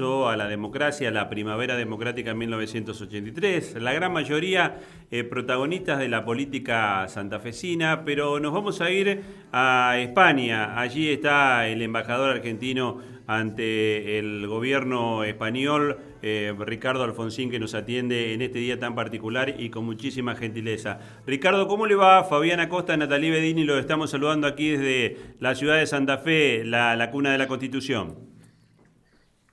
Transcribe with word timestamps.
a 0.00 0.36
la 0.36 0.48
democracia, 0.48 1.10
la 1.10 1.28
primavera 1.28 1.76
democrática 1.76 2.30
en 2.30 2.38
1983, 2.38 3.76
la 3.82 3.92
gran 3.92 4.10
mayoría 4.10 4.80
eh, 5.10 5.22
protagonistas 5.22 5.98
de 5.98 6.08
la 6.08 6.24
política 6.24 7.06
santafesina, 7.08 8.02
pero 8.06 8.40
nos 8.40 8.54
vamos 8.54 8.80
a 8.80 8.90
ir 8.90 9.20
a 9.52 9.98
España. 9.98 10.80
Allí 10.80 11.10
está 11.10 11.68
el 11.68 11.82
embajador 11.82 12.30
argentino 12.30 13.00
ante 13.26 14.18
el 14.18 14.46
gobierno 14.46 15.24
español, 15.24 15.98
eh, 16.22 16.54
Ricardo 16.58 17.04
Alfonsín, 17.04 17.50
que 17.50 17.60
nos 17.60 17.74
atiende 17.74 18.32
en 18.32 18.40
este 18.40 18.60
día 18.60 18.78
tan 18.78 18.94
particular 18.94 19.54
y 19.58 19.68
con 19.68 19.84
muchísima 19.84 20.36
gentileza. 20.36 21.00
Ricardo, 21.26 21.68
¿cómo 21.68 21.86
le 21.86 21.96
va? 21.96 22.24
Fabián 22.24 22.60
Acosta, 22.60 22.96
Natalie 22.96 23.30
Bedini, 23.30 23.64
lo 23.64 23.78
estamos 23.78 24.10
saludando 24.10 24.46
aquí 24.46 24.70
desde 24.70 25.18
la 25.38 25.54
ciudad 25.54 25.76
de 25.76 25.86
Santa 25.86 26.16
Fe, 26.16 26.64
la 26.64 27.10
cuna 27.10 27.32
de 27.32 27.38
la 27.38 27.46
Constitución. 27.46 28.31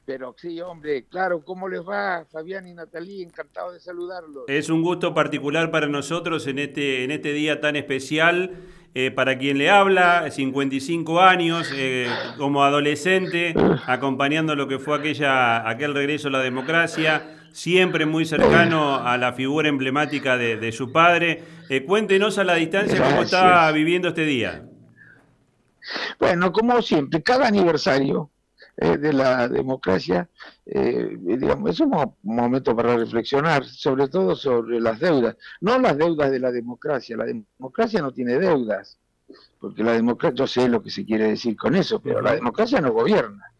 Pero 0.09 0.33
sí, 0.35 0.59
hombre, 0.59 1.05
claro, 1.07 1.43
¿cómo 1.45 1.69
les 1.69 1.81
va, 1.81 2.25
Fabián 2.31 2.65
y 2.65 2.73
Natalí? 2.73 3.21
Encantado 3.21 3.73
de 3.73 3.79
saludarlos. 3.79 4.45
Es 4.47 4.71
un 4.71 4.81
gusto 4.81 5.13
particular 5.13 5.69
para 5.69 5.85
nosotros 5.85 6.47
en 6.47 6.57
este, 6.57 7.03
en 7.03 7.11
este 7.11 7.31
día 7.31 7.61
tan 7.61 7.75
especial. 7.75 8.55
Eh, 8.95 9.11
para 9.11 9.37
quien 9.37 9.59
le 9.59 9.69
habla, 9.69 10.31
55 10.31 11.21
años, 11.21 11.71
eh, 11.75 12.07
como 12.39 12.63
adolescente, 12.63 13.53
acompañando 13.85 14.55
lo 14.55 14.67
que 14.67 14.79
fue 14.79 14.97
aquella, 14.97 15.69
aquel 15.69 15.93
regreso 15.93 16.29
a 16.29 16.31
la 16.31 16.39
democracia, 16.39 17.37
siempre 17.51 18.07
muy 18.07 18.25
cercano 18.25 18.95
a 18.95 19.15
la 19.19 19.33
figura 19.33 19.69
emblemática 19.69 20.37
de, 20.37 20.71
su 20.71 20.91
padre. 20.91 21.43
Eh, 21.69 21.85
cuéntenos 21.85 22.39
a 22.39 22.43
la 22.43 22.55
distancia 22.55 22.99
cómo 22.99 23.21
está 23.21 23.71
viviendo 23.73 24.07
este 24.07 24.25
día. 24.25 24.65
Bueno, 26.19 26.51
como 26.51 26.81
siempre, 26.81 27.21
cada 27.21 27.45
aniversario 27.45 28.31
eh, 28.81 28.97
de 28.97 29.11
la 29.11 29.49
democracia, 29.49 30.29
eh, 30.65 31.17
digamos, 31.19 31.71
es 31.71 31.81
un 31.81 31.91
momento 32.23 32.73
para 32.73 32.95
reflexionar, 32.95 33.65
sobre 33.65 34.07
todo 34.07 34.37
sobre 34.37 34.79
las 34.79 35.01
deudas, 35.01 35.35
no 35.59 35.77
las 35.79 35.97
deudas 35.97 36.31
de 36.31 36.39
la 36.39 36.49
democracia, 36.49 37.17
la 37.17 37.25
democracia 37.25 38.01
no 38.01 38.13
tiene 38.13 38.39
deudas, 38.39 38.97
porque 39.59 39.83
la 39.83 39.91
democracia, 39.91 40.33
yo 40.33 40.47
sé 40.47 40.69
lo 40.69 40.81
que 40.81 40.91
se 40.91 41.03
quiere 41.03 41.27
decir 41.27 41.57
con 41.57 41.75
eso, 41.75 42.01
pero 42.01 42.21
la 42.21 42.35
democracia 42.35 42.79
no 42.79 42.93
gobierna. 42.93 43.51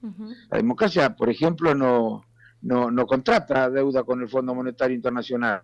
La 0.49 0.57
democracia, 0.57 1.13
por 1.13 1.29
ejemplo, 1.29 1.75
no, 1.75 2.23
no, 2.61 2.89
no 2.89 3.05
contrata 3.05 3.69
deuda 3.69 4.03
con 4.03 4.22
el 4.22 4.29
Fondo 4.29 4.55
Monetario 4.55 4.95
Internacional. 4.95 5.63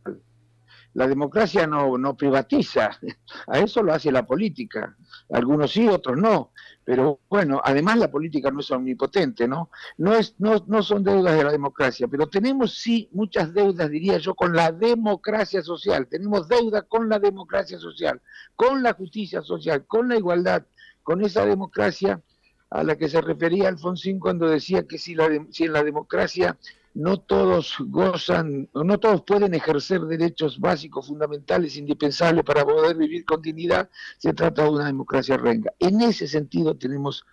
La 0.95 1.07
democracia 1.07 1.67
no, 1.67 1.97
no 1.97 2.15
privatiza, 2.15 2.89
a 3.47 3.59
eso 3.59 3.83
lo 3.83 3.93
hace 3.93 4.13
la 4.13 4.25
política. 4.25 4.95
Algunos 5.29 5.73
sí, 5.73 5.89
otros 5.89 6.17
no. 6.17 6.51
Pero 6.85 7.19
bueno, 7.29 7.59
además 7.61 7.97
la 7.97 8.09
política 8.09 8.49
no 8.49 8.61
es 8.61 8.71
omnipotente, 8.71 9.45
¿no? 9.45 9.69
No, 9.97 10.13
es, 10.13 10.35
no, 10.39 10.63
no 10.67 10.81
son 10.81 11.03
deudas 11.03 11.35
de 11.35 11.43
la 11.43 11.51
democracia, 11.51 12.07
pero 12.07 12.27
tenemos 12.27 12.79
sí 12.79 13.09
muchas 13.11 13.53
deudas, 13.53 13.89
diría 13.89 14.19
yo, 14.19 14.35
con 14.35 14.55
la 14.55 14.71
democracia 14.71 15.61
social. 15.61 16.07
Tenemos 16.07 16.47
deuda 16.47 16.83
con 16.83 17.09
la 17.09 17.19
democracia 17.19 17.77
social, 17.77 18.21
con 18.55 18.81
la 18.81 18.93
justicia 18.93 19.41
social, 19.41 19.85
con 19.85 20.07
la 20.07 20.15
igualdad, 20.15 20.63
con 21.03 21.21
esa 21.25 21.45
democracia 21.45 22.21
a 22.69 22.83
la 22.83 22.95
que 22.95 23.09
se 23.09 23.19
refería 23.19 23.67
Alfonsín 23.67 24.17
cuando 24.17 24.47
decía 24.47 24.87
que 24.87 24.97
si, 24.97 25.13
la, 25.13 25.27
si 25.51 25.65
en 25.65 25.73
la 25.73 25.83
democracia 25.83 26.57
no 26.95 27.17
todos 27.17 27.75
gozan, 27.79 28.69
no 28.73 28.97
todos 28.99 29.23
pueden 29.23 29.53
ejercer 29.53 30.01
derechos 30.01 30.59
básicos, 30.59 31.07
fundamentales, 31.07 31.75
indispensables 31.75 32.43
para 32.45 32.65
poder 32.65 32.95
vivir 32.95 33.25
con 33.25 33.41
dignidad, 33.41 33.89
se 34.17 34.33
trata 34.33 34.63
de 34.63 34.69
una 34.69 34.85
democracia 34.85 35.35
renga. 35.35 35.73
En 35.79 36.01
ese 36.01 36.25
sentido 36.25 36.77
tenemos 36.77 37.25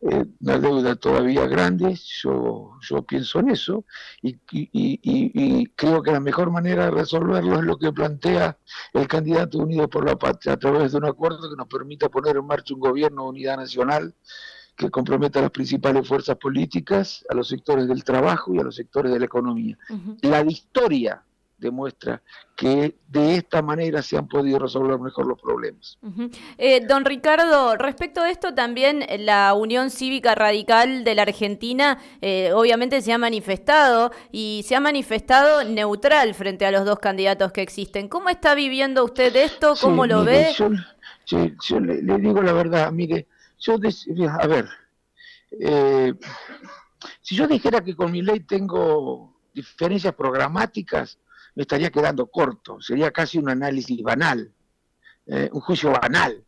eh, 0.00 0.24
una 0.40 0.58
deuda 0.58 0.96
todavía 0.96 1.46
grande, 1.46 1.94
yo, 2.22 2.72
yo 2.80 3.02
pienso 3.02 3.40
en 3.40 3.50
eso, 3.50 3.84
y, 4.22 4.38
creo 5.76 6.02
que 6.02 6.12
la 6.12 6.20
mejor 6.20 6.50
manera 6.50 6.86
de 6.86 6.90
resolverlo 6.92 7.58
es 7.58 7.64
lo 7.64 7.76
que 7.76 7.92
plantea 7.92 8.58
el 8.94 9.06
candidato 9.06 9.58
Unido 9.58 9.88
por 9.90 10.06
la 10.06 10.16
Patria 10.16 10.54
a 10.54 10.56
través 10.56 10.92
de 10.92 10.98
un 10.98 11.04
acuerdo 11.04 11.50
que 11.50 11.56
nos 11.56 11.68
permita 11.68 12.08
poner 12.08 12.38
en 12.38 12.46
marcha 12.46 12.72
un 12.72 12.80
gobierno 12.80 13.24
de 13.24 13.28
unidad 13.28 13.58
nacional 13.58 14.14
que 14.80 14.90
comprometa 14.90 15.40
a 15.40 15.42
las 15.42 15.50
principales 15.50 16.08
fuerzas 16.08 16.38
políticas, 16.38 17.22
a 17.28 17.34
los 17.34 17.48
sectores 17.48 17.86
del 17.86 18.02
trabajo 18.02 18.54
y 18.54 18.58
a 18.58 18.62
los 18.62 18.76
sectores 18.76 19.12
de 19.12 19.18
la 19.18 19.26
economía. 19.26 19.76
La 20.22 20.40
historia 20.40 21.22
demuestra 21.58 22.22
que 22.56 22.96
de 23.06 23.36
esta 23.36 23.60
manera 23.60 24.00
se 24.00 24.16
han 24.16 24.26
podido 24.26 24.58
resolver 24.58 24.98
mejor 24.98 25.26
los 25.26 25.38
problemas. 25.38 25.98
Eh, 26.56 26.80
don 26.86 27.04
Ricardo, 27.04 27.76
respecto 27.76 28.22
a 28.22 28.30
esto 28.30 28.54
también 28.54 29.04
la 29.18 29.52
Unión 29.52 29.90
Cívica 29.90 30.34
Radical 30.34 31.04
de 31.04 31.14
la 31.14 31.22
Argentina 31.22 31.98
eh, 32.22 32.52
obviamente 32.54 33.02
se 33.02 33.12
ha 33.12 33.18
manifestado 33.18 34.12
y 34.32 34.64
se 34.64 34.76
ha 34.76 34.80
manifestado 34.80 35.62
neutral 35.64 36.32
frente 36.32 36.64
a 36.64 36.70
los 36.70 36.86
dos 36.86 37.00
candidatos 37.00 37.52
que 37.52 37.60
existen. 37.60 38.08
¿Cómo 38.08 38.30
está 38.30 38.54
viviendo 38.54 39.04
usted 39.04 39.36
esto? 39.36 39.74
¿Cómo 39.78 40.06
lo 40.06 40.24
ve? 40.24 40.54
Yo, 41.26 41.80
le, 41.80 42.02
le, 42.02 42.16
digo 42.16 42.40
la 42.40 42.54
verdad, 42.54 42.90
mire, 42.90 43.26
yo, 43.60 43.78
a 44.28 44.46
ver, 44.46 44.68
eh, 45.60 46.14
si 47.20 47.36
yo 47.36 47.46
dijera 47.46 47.82
que 47.82 47.94
con 47.94 48.10
mi 48.10 48.22
ley 48.22 48.40
tengo 48.40 49.40
diferencias 49.54 50.14
programáticas, 50.14 51.18
me 51.54 51.62
estaría 51.62 51.90
quedando 51.90 52.26
corto, 52.26 52.80
sería 52.80 53.10
casi 53.10 53.38
un 53.38 53.50
análisis 53.50 54.02
banal, 54.02 54.52
eh, 55.26 55.48
un 55.52 55.60
juicio 55.60 55.90
banal 55.92 56.44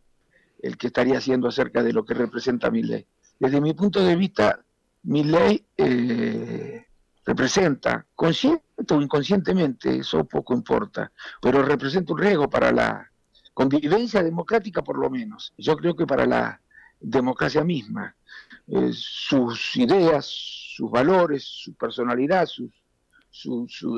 el 0.62 0.76
que 0.76 0.86
estaría 0.86 1.18
haciendo 1.18 1.48
acerca 1.48 1.82
de 1.82 1.92
lo 1.92 2.04
que 2.04 2.14
representa 2.14 2.70
mi 2.70 2.82
ley. 2.82 3.06
Desde 3.38 3.60
mi 3.60 3.74
punto 3.74 4.02
de 4.02 4.14
vista, 4.14 4.64
mi 5.02 5.24
ley 5.24 5.66
eh, 5.76 6.86
representa, 7.24 8.06
consciente 8.14 8.62
o 8.94 9.00
inconscientemente, 9.00 9.98
eso 9.98 10.24
poco 10.24 10.54
importa, 10.54 11.10
pero 11.40 11.62
representa 11.62 12.12
un 12.12 12.20
riesgo 12.20 12.48
para 12.48 12.70
la 12.70 13.10
convivencia 13.52 14.22
democrática 14.22 14.82
por 14.82 14.98
lo 14.98 15.10
menos. 15.10 15.52
Yo 15.58 15.76
creo 15.76 15.96
que 15.96 16.06
para 16.06 16.26
la 16.26 16.60
democracia 17.02 17.64
misma. 17.64 18.14
Eh, 18.68 18.90
sus 18.92 19.76
ideas, 19.76 20.26
sus 20.26 20.90
valores, 20.90 21.44
su 21.44 21.74
personalidad, 21.74 22.46
su, 22.46 22.70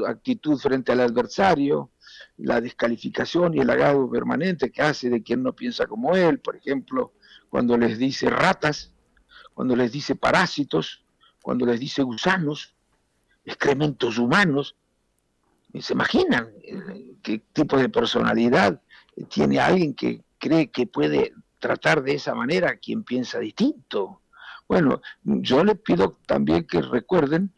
actitud 0.06 0.58
frente 0.58 0.92
al 0.92 1.00
adversario, 1.00 1.90
la 2.38 2.60
descalificación 2.60 3.54
y 3.54 3.60
el 3.60 3.70
agrado 3.70 4.08
permanente 4.10 4.70
que 4.70 4.82
hace 4.82 5.10
de 5.10 5.22
quien 5.22 5.42
no 5.42 5.52
piensa 5.52 5.86
como 5.86 6.14
él, 6.14 6.38
por 6.38 6.56
ejemplo, 6.56 7.12
cuando 7.50 7.76
les 7.76 7.98
dice 7.98 8.30
ratas, 8.30 8.92
cuando 9.52 9.76
les 9.76 9.92
dice 9.92 10.14
parásitos, 10.14 11.04
cuando 11.42 11.66
les 11.66 11.80
dice 11.80 12.02
gusanos, 12.02 12.74
excrementos 13.44 14.18
humanos. 14.18 14.76
¿Se 15.80 15.92
imaginan 15.92 16.50
eh, 16.62 17.16
qué 17.22 17.42
tipo 17.52 17.76
de 17.76 17.88
personalidad 17.88 18.80
tiene 19.28 19.58
alguien 19.58 19.94
que 19.94 20.22
cree 20.38 20.70
que 20.70 20.86
puede 20.86 21.32
tratar 21.64 22.02
de 22.02 22.12
esa 22.16 22.34
manera 22.34 22.72
a 22.72 22.76
quien 22.76 23.04
piensa 23.04 23.38
distinto. 23.38 24.20
Bueno, 24.68 25.00
yo 25.22 25.64
les 25.64 25.78
pido 25.78 26.18
también 26.26 26.66
que 26.66 26.82
recuerden 26.82 27.54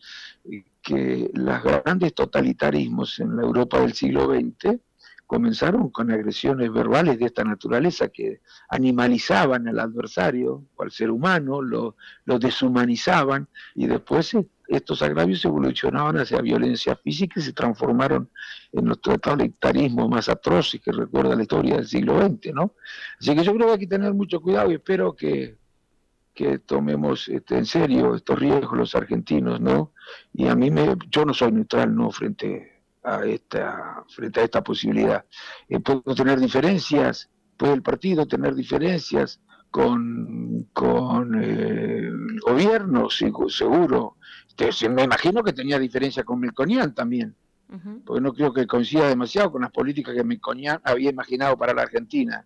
que 0.80 1.28
los 1.34 1.62
grandes 1.64 2.14
totalitarismos 2.14 3.18
en 3.18 3.34
la 3.34 3.42
Europa 3.42 3.80
del 3.80 3.94
siglo 3.94 4.32
XX 4.32 4.78
comenzaron 5.26 5.90
con 5.90 6.12
agresiones 6.12 6.72
verbales 6.72 7.18
de 7.18 7.26
esta 7.26 7.42
naturaleza 7.42 8.06
que 8.06 8.42
animalizaban 8.68 9.66
al 9.66 9.80
adversario 9.80 10.66
o 10.76 10.82
al 10.84 10.92
ser 10.92 11.10
humano, 11.10 11.60
lo, 11.60 11.96
lo 12.26 12.38
deshumanizaban 12.38 13.48
y 13.74 13.88
después 13.88 14.36
estos 14.68 15.02
agravios 15.02 15.44
evolucionaban 15.44 16.18
hacia 16.18 16.40
violencia 16.40 16.96
física 16.96 17.40
y 17.40 17.42
se 17.42 17.52
transformaron 17.52 18.30
en 18.72 18.86
los 18.86 19.00
totalitarismos 19.00 20.08
más 20.08 20.28
atroces 20.28 20.80
que 20.80 20.92
recuerda 20.92 21.36
la 21.36 21.42
historia 21.42 21.76
del 21.76 21.86
siglo 21.86 22.20
XX, 22.20 22.54
¿no? 22.54 22.74
Así 23.18 23.34
que 23.34 23.44
yo 23.44 23.54
creo 23.54 23.66
que 23.66 23.72
hay 23.74 23.78
que 23.78 23.86
tener 23.86 24.12
mucho 24.14 24.40
cuidado 24.40 24.70
y 24.70 24.74
espero 24.74 25.14
que, 25.14 25.56
que 26.34 26.58
tomemos 26.58 27.28
este, 27.28 27.58
en 27.58 27.66
serio 27.66 28.14
estos 28.14 28.38
riesgos 28.38 28.78
los 28.78 28.94
argentinos, 28.94 29.60
¿no? 29.60 29.92
Y 30.32 30.48
a 30.48 30.54
mí 30.54 30.70
me, 30.70 30.94
yo 31.10 31.24
no 31.24 31.32
soy 31.32 31.52
neutral, 31.52 31.94
¿no? 31.94 32.10
Frente 32.10 32.82
a 33.04 33.24
esta, 33.24 34.04
frente 34.08 34.40
a 34.40 34.44
esta 34.44 34.62
posibilidad. 34.62 35.24
Eh, 35.68 35.78
puedo 35.80 36.14
tener 36.14 36.40
diferencias, 36.40 37.30
puede 37.56 37.74
el 37.74 37.82
partido 37.82 38.26
tener 38.26 38.54
diferencias, 38.54 39.40
con, 39.76 40.68
con 40.72 41.34
eh, 41.34 42.08
el 42.08 42.40
gobierno, 42.40 43.10
seguro. 44.56 44.94
me 44.94 45.04
imagino 45.04 45.42
que 45.42 45.52
tenía 45.52 45.78
diferencia 45.78 46.24
con 46.24 46.40
Melconian 46.40 46.94
también, 46.94 47.34
porque 48.04 48.20
no 48.20 48.32
creo 48.32 48.52
que 48.52 48.66
coincida 48.66 49.08
demasiado 49.08 49.52
con 49.52 49.62
las 49.62 49.70
políticas 49.70 50.14
que 50.14 50.24
Melconian 50.24 50.80
había 50.84 51.10
imaginado 51.10 51.56
para 51.56 51.74
la 51.74 51.82
Argentina. 51.82 52.44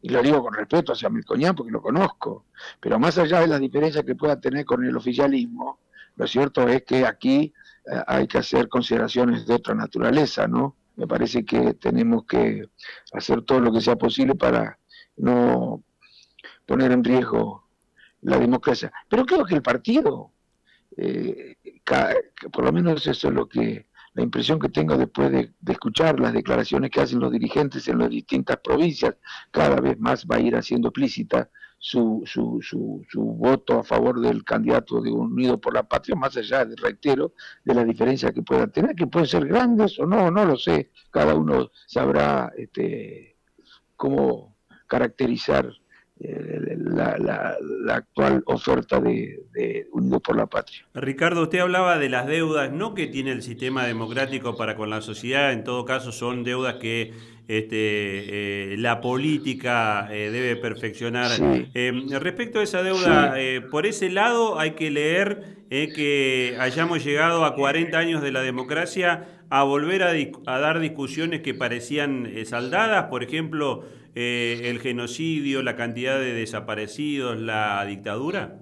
Y 0.00 0.10
lo 0.10 0.22
digo 0.22 0.42
con 0.42 0.54
respeto 0.54 0.92
hacia 0.92 1.08
Melconian 1.08 1.56
porque 1.56 1.72
lo 1.72 1.82
conozco. 1.82 2.44
Pero 2.80 2.98
más 2.98 3.18
allá 3.18 3.40
de 3.40 3.48
las 3.48 3.60
diferencias 3.60 4.04
que 4.04 4.14
pueda 4.14 4.40
tener 4.40 4.64
con 4.64 4.84
el 4.84 4.96
oficialismo, 4.96 5.80
lo 6.16 6.26
cierto 6.26 6.68
es 6.68 6.84
que 6.84 7.04
aquí 7.04 7.52
eh, 7.90 8.02
hay 8.06 8.26
que 8.26 8.38
hacer 8.38 8.68
consideraciones 8.68 9.46
de 9.46 9.54
otra 9.54 9.74
naturaleza, 9.74 10.46
¿no? 10.46 10.76
Me 10.96 11.06
parece 11.06 11.44
que 11.44 11.74
tenemos 11.74 12.24
que 12.24 12.68
hacer 13.12 13.42
todo 13.42 13.60
lo 13.60 13.72
que 13.72 13.80
sea 13.80 13.96
posible 13.96 14.34
para 14.34 14.78
no 15.16 15.82
poner 16.66 16.92
en 16.92 17.04
riesgo 17.04 17.64
la 18.22 18.38
democracia. 18.38 18.92
Pero 19.08 19.24
creo 19.24 19.44
que 19.44 19.54
el 19.54 19.62
partido 19.62 20.32
eh, 20.96 21.56
por 22.52 22.64
lo 22.64 22.72
menos 22.72 23.06
eso 23.06 23.28
es 23.28 23.34
lo 23.34 23.48
que 23.48 23.88
la 24.14 24.24
impresión 24.24 24.58
que 24.58 24.68
tengo 24.68 24.96
después 24.96 25.30
de, 25.30 25.52
escuchar 25.68 26.18
las 26.18 26.32
declaraciones 26.32 26.90
que 26.90 27.00
hacen 27.00 27.20
los 27.20 27.30
dirigentes 27.30 27.86
en 27.86 27.98
las 27.98 28.10
distintas 28.10 28.56
provincias, 28.56 29.14
cada 29.50 29.80
vez 29.80 29.98
más 30.00 30.26
va 30.26 30.36
a 30.36 30.40
ir 30.40 30.56
haciendo 30.56 30.88
explícita 30.88 31.48
su, 31.78 32.24
su, 32.26 32.58
su, 32.60 33.04
su, 33.08 33.22
voto 33.22 33.78
a 33.78 33.84
favor 33.84 34.20
del 34.20 34.42
candidato 34.42 35.00
de 35.00 35.12
Unido 35.12 35.60
por 35.60 35.74
la 35.74 35.84
Patria, 35.84 36.16
más 36.16 36.36
allá, 36.36 36.64
de, 36.64 36.74
reitero, 36.74 37.34
de 37.64 37.74
las 37.74 37.86
diferencias 37.86 38.32
que 38.32 38.42
puedan 38.42 38.72
tener, 38.72 38.96
que 38.96 39.06
pueden 39.06 39.28
ser 39.28 39.46
grandes 39.46 39.96
o 40.00 40.06
no, 40.06 40.32
no 40.32 40.44
lo 40.44 40.56
sé, 40.56 40.90
cada 41.12 41.36
uno 41.36 41.70
sabrá 41.86 42.52
este, 42.56 43.36
cómo 43.94 44.56
caracterizar 44.88 45.70
la, 46.20 47.56
actual 47.88 48.42
oferta 48.46 49.00
de, 49.00 49.40
de, 49.52 49.86
por 50.24 50.36
la 50.36 50.46
Patria. 50.46 50.86
Ricardo, 50.94 51.42
usted 51.42 51.60
hablaba 51.60 51.98
de 51.98 52.08
las 52.08 52.26
deudas, 52.26 52.72
no 52.72 52.94
que 52.94 53.06
tiene 53.06 53.32
el 53.32 53.42
sistema 53.42 53.86
democrático 53.86 54.56
para 54.56 54.76
con 54.76 54.90
la 54.90 55.00
sociedad, 55.00 55.52
en 55.52 55.64
todo 55.64 55.84
caso 55.84 56.12
son 56.12 56.44
deudas 56.44 56.74
que 56.74 57.12
este, 57.48 58.72
eh, 58.72 58.76
la 58.78 59.00
política 59.00 60.08
eh, 60.12 60.30
debe 60.30 60.54
perfeccionar. 60.56 61.30
respecto 62.20 62.60
a 62.60 62.62
esa 62.62 62.82
deuda, 62.82 63.34
por 63.70 63.86
ese 63.86 64.10
lado 64.10 64.58
hay 64.58 64.72
que 64.72 64.90
leer 64.90 65.56
que 65.68 66.56
hayamos 66.60 67.04
llegado 67.04 67.44
a 67.44 67.54
40 67.54 67.98
años 67.98 68.22
de 68.22 68.32
la 68.32 68.42
democracia 68.42 69.26
a 69.50 69.64
volver 69.64 70.02
a, 70.02 70.12
a 70.46 70.58
dar 70.58 70.78
discusiones 70.78 71.40
que 71.40 71.54
parecían 71.54 72.30
saldadas, 72.44 73.06
por 73.06 73.22
ejemplo, 73.22 73.84
eh, 74.20 74.70
el 74.70 74.80
genocidio, 74.80 75.62
la 75.62 75.76
cantidad 75.76 76.18
de 76.18 76.32
desaparecidos, 76.32 77.38
la 77.38 77.84
dictadura? 77.84 78.56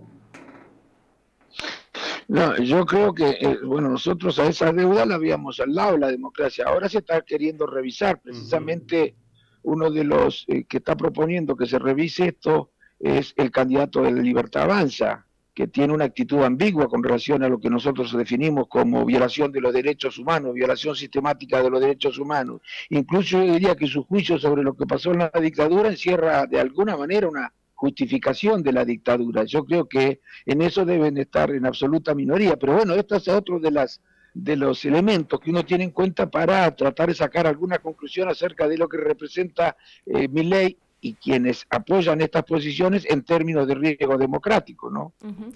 No, 2.28 2.56
yo 2.56 2.84
creo 2.84 3.14
que, 3.14 3.36
eh, 3.40 3.58
bueno, 3.64 3.88
nosotros 3.88 4.38
a 4.38 4.46
esa 4.46 4.72
deuda 4.72 5.06
la 5.06 5.14
habíamos 5.14 5.60
al 5.60 5.72
lado, 5.72 5.96
la 5.96 6.08
democracia. 6.08 6.64
Ahora 6.66 6.88
se 6.88 6.98
está 6.98 7.20
queriendo 7.22 7.66
revisar. 7.66 8.20
Precisamente 8.20 9.14
uno 9.62 9.90
de 9.90 10.04
los 10.04 10.44
eh, 10.48 10.64
que 10.64 10.78
está 10.78 10.96
proponiendo 10.96 11.56
que 11.56 11.66
se 11.66 11.78
revise 11.78 12.28
esto 12.28 12.72
es 12.98 13.32
el 13.36 13.50
candidato 13.50 14.02
de 14.02 14.12
Libertad 14.12 14.62
Avanza, 14.62 15.26
que 15.54 15.68
tiene 15.68 15.92
una 15.92 16.06
actitud 16.06 16.42
ambigua 16.42 16.88
con 16.88 17.02
relación 17.02 17.42
a 17.44 17.48
lo 17.48 17.60
que 17.60 17.70
nosotros 17.70 18.12
definimos 18.16 18.66
como 18.68 19.04
violación 19.04 19.52
de 19.52 19.60
los 19.60 19.72
derechos 19.72 20.18
humanos, 20.18 20.54
violación 20.54 20.96
sistemática 20.96 21.62
de 21.62 21.70
los 21.70 21.80
derechos 21.80 22.18
humanos. 22.18 22.60
Incluso 22.90 23.42
yo 23.42 23.52
diría 23.52 23.76
que 23.76 23.86
su 23.86 24.02
juicio 24.02 24.38
sobre 24.38 24.64
lo 24.64 24.76
que 24.76 24.86
pasó 24.86 25.12
en 25.12 25.18
la 25.20 25.32
dictadura 25.40 25.88
encierra 25.88 26.46
de 26.46 26.58
alguna 26.58 26.96
manera 26.96 27.28
una 27.28 27.52
justificación 27.76 28.62
de 28.62 28.72
la 28.72 28.84
dictadura. 28.84 29.44
Yo 29.44 29.64
creo 29.64 29.88
que 29.88 30.20
en 30.46 30.62
eso 30.62 30.84
deben 30.84 31.16
estar 31.18 31.50
en 31.50 31.66
absoluta 31.66 32.14
minoría, 32.14 32.56
pero 32.56 32.74
bueno, 32.74 32.94
esto 32.94 33.16
es 33.16 33.28
otro 33.28 33.60
de 33.60 33.70
las 33.70 34.00
de 34.34 34.54
los 34.54 34.84
elementos 34.84 35.40
que 35.40 35.48
uno 35.50 35.64
tiene 35.64 35.84
en 35.84 35.92
cuenta 35.92 36.30
para 36.30 36.70
tratar 36.76 37.08
de 37.08 37.14
sacar 37.14 37.46
alguna 37.46 37.78
conclusión 37.78 38.28
acerca 38.28 38.68
de 38.68 38.76
lo 38.76 38.86
que 38.86 38.98
representa 38.98 39.78
eh, 40.04 40.28
mi 40.28 40.42
ley 40.42 40.76
y 41.00 41.14
quienes 41.14 41.66
apoyan 41.70 42.20
estas 42.20 42.44
posiciones 42.44 43.06
en 43.08 43.22
términos 43.22 43.66
de 43.68 43.74
riesgo 43.74 44.16
democrático, 44.16 44.90
¿no? 44.90 45.12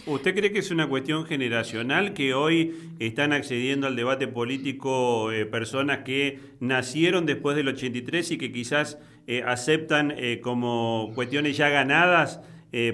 ¿Usted 0.06 0.34
cree 0.34 0.52
que 0.52 0.58
es 0.58 0.70
una 0.70 0.88
cuestión 0.88 1.24
generacional 1.24 2.12
que 2.12 2.34
hoy 2.34 2.94
están 2.98 3.32
accediendo 3.32 3.86
al 3.86 3.96
debate 3.96 4.28
político 4.28 5.32
eh, 5.32 5.46
personas 5.46 6.00
que 6.04 6.40
nacieron 6.60 7.26
después 7.26 7.56
del 7.56 7.68
83 7.68 8.32
y 8.32 8.38
que 8.38 8.52
quizás 8.52 8.98
eh, 9.26 9.42
aceptan 9.46 10.12
eh, 10.16 10.40
como 10.42 11.12
cuestiones 11.14 11.56
ya 11.56 11.68
ganadas, 11.68 12.40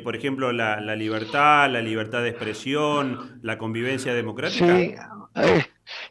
por 0.02 0.16
ejemplo, 0.16 0.52
la, 0.52 0.80
libertad, 0.96 1.70
la 1.70 1.82
libertad 1.82 2.22
de 2.22 2.30
expresión, 2.30 3.38
la 3.42 3.58
convivencia 3.58 4.14
democrática? 4.14 4.74
Sí, 4.74 4.94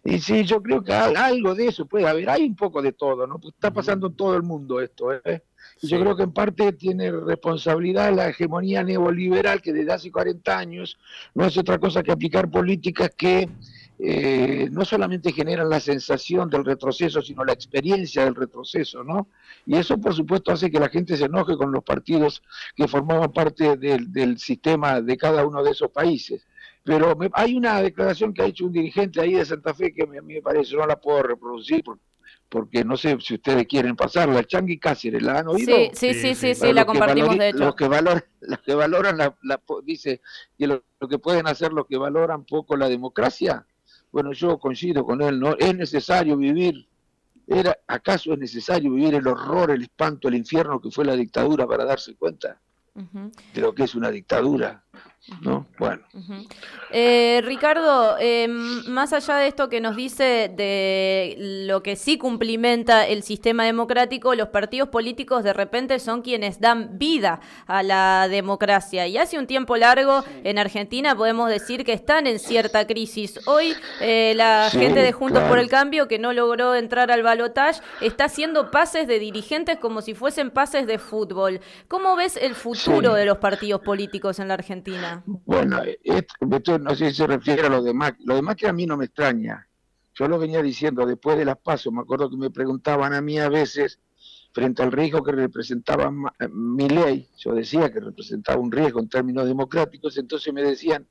y 0.04 0.20
sí, 0.20 0.44
yo 0.44 0.62
creo 0.62 0.84
que 0.84 0.94
algo 0.94 1.56
de 1.56 1.68
eso 1.68 1.88
puede 1.88 2.08
haber, 2.08 2.30
hay 2.30 2.44
un 2.44 2.56
poco 2.56 2.82
de 2.82 2.92
todo, 2.92 3.26
¿no? 3.26 3.40
Está 3.44 3.72
pasando 3.72 4.08
en 4.08 4.16
todo 4.16 4.36
el 4.36 4.44
mundo 4.44 4.80
esto, 4.80 5.12
¿eh? 5.14 5.44
Yo 5.88 6.00
creo 6.00 6.16
que 6.16 6.24
en 6.24 6.32
parte 6.32 6.74
tiene 6.74 7.12
responsabilidad 7.12 8.14
la 8.14 8.30
hegemonía 8.30 8.84
neoliberal 8.84 9.62
que 9.62 9.74
desde 9.74 9.94
hace 9.94 10.12
40 10.12 10.58
años 10.58 10.98
no 11.34 11.46
es 11.46 11.58
otra 11.58 11.80
cosa 11.80 12.04
que 12.04 12.12
aplicar 12.12 12.50
políticas 12.50 13.12
que 13.16 13.50
eh, 13.98 14.68
no 14.72 14.84
solamente 14.84 15.32
generan 15.32 15.70
la 15.70 15.80
sensación 15.80 16.50
del 16.50 16.66
retroceso, 16.66 17.22
sino 17.22 17.46
la 17.46 17.54
experiencia 17.54 18.26
del 18.26 18.36
retroceso, 18.36 19.04
¿no? 19.04 19.30
Y 19.66 19.78
eso, 19.78 19.98
por 19.98 20.14
supuesto, 20.14 20.52
hace 20.52 20.70
que 20.70 20.80
la 20.80 20.90
gente 20.90 21.16
se 21.16 21.26
enoje 21.26 21.56
con 21.56 21.72
los 21.72 21.84
partidos 21.84 22.44
que 22.76 22.88
formaban 22.88 23.32
parte 23.32 23.78
del, 23.78 24.12
del 24.12 24.38
sistema 24.38 25.02
de 25.02 25.16
cada 25.16 25.46
uno 25.46 25.64
de 25.64 25.72
esos 25.72 25.92
países. 25.92 26.46
Pero 26.84 27.18
hay 27.34 27.56
una 27.56 27.82
declaración 27.82 28.34
que 28.34 28.44
ha 28.44 28.46
hecho 28.46 28.66
un 28.66 28.74
dirigente 28.74 29.22
ahí 29.22 29.34
de 29.34 29.46
Santa 29.46 29.74
Fe 29.74 29.94
que 29.94 30.04
a 30.04 30.06
mí 30.06 30.18
me 30.22 30.42
parece, 30.42 30.76
no 30.76 30.86
la 30.86 31.00
puedo 31.00 31.24
reproducir 31.24 31.84
porque 31.84 32.04
porque 32.50 32.84
no 32.84 32.96
sé 32.96 33.18
si 33.20 33.36
ustedes 33.36 33.68
quieren 33.68 33.96
pasarla, 33.96 34.44
Changi 34.44 34.78
Cáceres, 34.78 35.22
¿la 35.22 35.40
han 35.40 35.48
oído? 35.48 35.76
Sí, 35.94 36.14
sí, 36.14 36.36
sí, 36.36 36.56
sí, 36.56 36.74
la 36.74 36.86
compartimos 36.86 37.38
de 37.38 37.50
hecho. 37.50 37.60
Los 37.60 37.76
que 37.76 37.88
valoran, 37.88 38.24
los 38.42 38.60
que 38.60 38.76
valoran 38.76 39.18
la, 39.18 39.36
dice, 39.84 40.22
que 40.58 40.68
lo, 40.68 40.84
que 41.10 41.20
pueden 41.20 41.48
hacer 41.48 41.74
los 41.74 41.88
que 41.88 41.98
valoran 41.98 42.46
poco 42.46 42.78
la 42.78 42.88
democracia, 42.88 43.66
bueno, 44.12 44.32
yo 44.32 44.58
coincido 44.60 45.06
con 45.06 45.22
él, 45.22 45.40
¿no? 45.40 45.56
Es 45.58 45.76
necesario 45.76 46.38
vivir, 46.38 46.88
era, 47.48 47.78
¿acaso 47.88 48.34
es 48.34 48.40
necesario 48.40 48.92
vivir 48.92 49.16
el 49.16 49.28
horror, 49.28 49.72
el 49.72 49.82
espanto, 49.82 50.28
el 50.28 50.36
infierno 50.36 50.80
que 50.80 50.92
fue 50.92 51.04
la 51.06 51.16
dictadura 51.16 51.68
para 51.68 51.84
darse 51.84 52.16
cuenta 52.16 52.62
de 53.54 53.62
lo 53.62 53.76
que 53.76 53.84
es 53.84 53.96
una 53.96 54.10
dictadura? 54.12 54.84
¿No? 55.42 55.66
Bueno. 55.80 56.04
Eh, 56.92 57.42
Ricardo, 57.44 58.18
em, 58.20 58.86
más 58.88 59.12
allá 59.12 59.38
de 59.38 59.48
esto 59.48 59.70
que 59.70 59.82
nos 59.82 59.96
dice 59.96 60.52
de 60.56 61.36
lo 61.68 61.82
que 61.82 61.96
sí 61.96 62.18
cumplimenta 62.18 63.08
el 63.08 63.24
sistema 63.24 63.66
democrático, 63.66 64.36
los 64.36 64.50
partidos 64.50 64.90
políticos 64.90 65.44
de 65.44 65.54
repente 65.54 66.00
son 66.00 66.22
quienes 66.22 66.60
dan 66.60 67.00
vida 67.00 67.40
a 67.66 67.82
la 67.82 68.28
democracia. 68.30 69.08
Y 69.08 69.18
hace 69.18 69.40
un 69.40 69.48
tiempo 69.48 69.78
largo 69.78 70.24
en 70.44 70.60
Argentina 70.60 71.16
podemos 71.16 71.50
decir 71.50 71.84
que 71.84 71.94
están 71.94 72.28
en 72.28 72.38
cierta 72.38 72.86
crisis. 72.86 73.40
Hoy 73.48 73.74
eh, 74.02 74.34
la 74.36 74.70
gente 74.72 75.02
de 75.02 75.12
Juntos 75.12 75.44
por 75.44 75.58
el 75.58 75.70
Cambio, 75.70 76.08
que 76.08 76.20
no 76.20 76.34
logró 76.34 76.76
entrar 76.76 77.12
al 77.12 77.24
balotaje, 77.24 77.82
está 78.02 78.26
haciendo 78.26 78.70
pases 78.70 79.08
de 79.08 79.18
dirigentes 79.18 79.80
como 79.80 80.02
si 80.02 80.14
fuesen 80.14 80.52
pases 80.52 80.86
de 80.86 81.00
fútbol. 81.00 81.62
¿Cómo 81.88 82.16
ves 82.16 82.38
el 82.38 82.54
futuro 82.54 83.14
de 83.14 83.26
los 83.26 83.40
partidos 83.40 83.82
políticos 83.82 84.40
en 84.40 84.50
la 84.50 84.54
Argentina? 84.54 85.15
Bueno, 85.26 85.82
esto, 86.04 86.80
no 86.80 86.96
sé 86.96 87.10
si 87.10 87.16
se 87.16 87.28
refiere 87.28 87.64
a 87.64 87.70
lo 87.70 87.82
demás. 87.82 88.14
Lo 88.20 88.36
demás 88.36 88.56
que 88.56 88.68
a 88.68 88.74
mí 88.74 88.86
no 88.86 88.98
me 88.98 89.06
extraña. 89.06 89.68
Yo 90.14 90.28
lo 90.28 90.40
venía 90.40 90.62
diciendo 90.62 91.06
después 91.06 91.38
de 91.38 91.46
las 91.46 91.58
pasos. 91.58 91.92
Me 91.92 92.02
acuerdo 92.02 92.30
que 92.30 92.38
me 92.38 92.50
preguntaban 92.50 93.14
a 93.14 93.22
mí 93.22 93.38
a 93.38 93.50
veces, 93.50 94.00
frente 94.54 94.82
al 94.82 94.92
riesgo 94.94 95.22
que 95.22 95.34
representaba 95.34 96.12
eh, 96.40 96.48
mi 96.48 96.88
ley, 96.88 97.30
yo 97.38 97.54
decía 97.54 97.92
que 97.92 98.00
representaba 98.00 98.58
un 98.58 98.72
riesgo 98.72 99.02
en 99.02 99.10
términos 99.10 99.46
democráticos, 99.46 100.18
entonces 100.18 100.54
me 100.54 100.64
decían, 100.64 101.06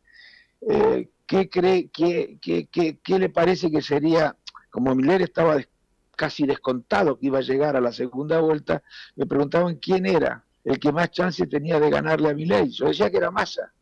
eh, 0.62 1.10
¿qué 1.26 1.50
cree, 1.50 1.90
qué, 1.90 2.38
qué, 2.40 2.68
qué, 3.02 3.18
le 3.18 3.28
parece 3.28 3.70
que 3.70 3.82
sería, 3.82 4.34
como 4.70 4.94
mi 4.94 5.02
ley 5.02 5.22
estaba 5.22 5.58
casi 6.16 6.46
descontado 6.46 7.18
que 7.18 7.26
iba 7.26 7.38
a 7.38 7.42
llegar 7.42 7.76
a 7.76 7.82
la 7.82 7.92
segunda 7.92 8.40
vuelta, 8.40 8.82
me 9.14 9.26
preguntaban 9.26 9.76
quién 9.76 10.06
era 10.06 10.42
el 10.64 10.78
que 10.78 10.90
más 10.90 11.10
chance 11.10 11.46
tenía 11.46 11.78
de 11.78 11.90
ganarle 11.90 12.30
a 12.30 12.34
mi 12.34 12.46
ley. 12.46 12.70
Yo 12.70 12.86
decía 12.86 13.10
que 13.10 13.18
era 13.18 13.30
Massa. 13.30 13.72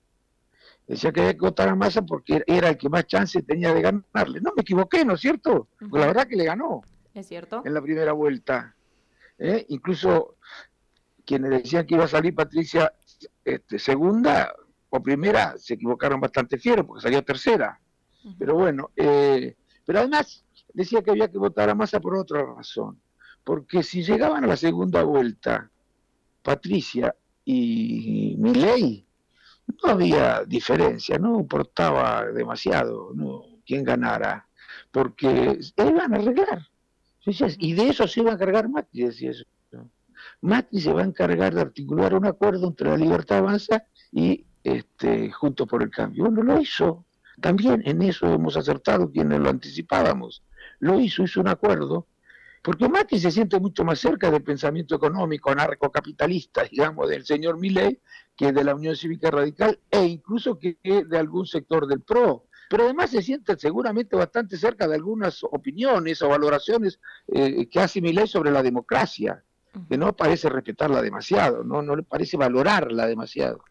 Decía 0.86 1.12
que 1.12 1.20
había 1.20 1.34
que 1.34 1.40
votar 1.40 1.68
a 1.68 1.74
Massa 1.74 2.02
porque 2.02 2.42
era 2.46 2.68
el 2.68 2.76
que 2.76 2.88
más 2.88 3.06
chance 3.06 3.42
tenía 3.42 3.72
de 3.72 3.82
ganarle. 3.82 4.40
No 4.40 4.52
me 4.54 4.62
equivoqué, 4.62 5.04
¿no 5.04 5.14
es 5.14 5.20
cierto? 5.20 5.68
Pues 5.78 6.00
la 6.00 6.08
verdad 6.08 6.26
que 6.26 6.36
le 6.36 6.44
ganó. 6.44 6.82
Es 7.14 7.28
cierto. 7.28 7.62
En 7.64 7.74
la 7.74 7.80
primera 7.80 8.12
vuelta. 8.12 8.74
¿Eh? 9.38 9.64
Incluso 9.68 10.36
quienes 11.24 11.50
decían 11.50 11.86
que 11.86 11.94
iba 11.94 12.04
a 12.04 12.08
salir 12.08 12.34
Patricia 12.34 12.92
este, 13.44 13.78
segunda 13.78 14.54
o 14.90 15.02
primera 15.02 15.54
se 15.56 15.74
equivocaron 15.74 16.20
bastante 16.20 16.58
fiero 16.58 16.86
porque 16.86 17.02
salió 17.02 17.24
tercera. 17.24 17.80
Pero 18.38 18.54
bueno, 18.54 18.90
eh, 18.94 19.56
pero 19.84 20.00
además 20.00 20.44
decía 20.72 21.02
que 21.02 21.10
había 21.10 21.28
que 21.28 21.38
votar 21.38 21.70
a 21.70 21.74
Massa 21.74 22.00
por 22.00 22.16
otra 22.16 22.44
razón. 22.44 23.00
Porque 23.42 23.82
si 23.82 24.02
llegaban 24.02 24.44
a 24.44 24.46
la 24.46 24.56
segunda 24.56 25.02
vuelta 25.02 25.70
Patricia 26.42 27.14
y 27.44 28.36
Milei, 28.38 29.06
no 29.66 29.90
había 29.90 30.44
diferencia, 30.44 31.18
no 31.18 31.40
importaba 31.40 32.24
demasiado 32.32 33.12
no, 33.14 33.42
quién 33.66 33.84
ganara, 33.84 34.46
porque 34.90 35.58
iban 35.76 36.14
a 36.14 36.16
arreglar. 36.16 36.68
Y 37.58 37.74
de 37.74 37.88
eso 37.88 38.06
se 38.08 38.20
iba 38.20 38.32
a 38.32 38.34
encargar 38.34 38.68
Macri, 38.68 39.04
decía 39.04 39.30
eso. 39.30 39.44
Macri 40.40 40.80
se 40.80 40.92
va 40.92 41.02
a 41.02 41.04
encargar 41.04 41.54
de 41.54 41.60
articular 41.60 42.14
un 42.14 42.26
acuerdo 42.26 42.68
entre 42.68 42.90
la 42.90 42.96
Libertad 42.96 43.38
Avanza 43.38 43.84
y 44.10 44.44
este, 44.64 45.30
Juntos 45.30 45.68
por 45.68 45.82
el 45.82 45.90
Cambio. 45.90 46.24
Bueno, 46.24 46.42
lo 46.42 46.60
hizo. 46.60 47.04
También 47.40 47.82
en 47.84 48.02
eso 48.02 48.32
hemos 48.32 48.56
acertado 48.56 49.10
quienes 49.10 49.40
lo 49.40 49.50
anticipábamos. 49.50 50.42
Lo 50.80 51.00
hizo, 51.00 51.22
hizo 51.22 51.40
un 51.40 51.48
acuerdo 51.48 52.06
porque 52.62 52.88
Macri 52.88 53.18
se 53.18 53.32
siente 53.32 53.58
mucho 53.58 53.84
más 53.84 53.98
cerca 53.98 54.30
del 54.30 54.44
pensamiento 54.44 54.94
económico 54.94 55.50
anarcocapitalista, 55.50 56.62
digamos, 56.64 57.08
del 57.08 57.26
señor 57.26 57.58
Milley, 57.58 58.00
que 58.36 58.52
de 58.52 58.64
la 58.64 58.74
Unión 58.74 58.94
Cívica 58.96 59.30
Radical, 59.30 59.80
e 59.90 60.04
incluso 60.04 60.58
que 60.58 60.78
de 60.82 61.18
algún 61.18 61.46
sector 61.46 61.86
del 61.86 62.02
PRO. 62.02 62.46
pero 62.70 62.84
además 62.84 63.10
se 63.10 63.20
siente 63.20 63.58
seguramente 63.58 64.16
bastante 64.16 64.56
cerca 64.56 64.86
de 64.88 64.94
algunas 64.94 65.42
opiniones 65.42 66.22
o 66.22 66.28
valoraciones 66.28 67.00
eh, 67.26 67.68
que 67.68 67.80
hace 67.80 68.00
Milei 68.00 68.26
sobre 68.26 68.50
la 68.50 68.62
democracia 68.62 69.44
que 69.88 69.96
no 69.96 70.12
parece 70.12 70.50
respetarla 70.50 71.00
demasiado, 71.00 71.64
no, 71.64 71.80
no 71.80 71.96
le 71.96 72.02
parece 72.02 72.36
valorarla 72.36 73.06
demasiado. 73.06 73.64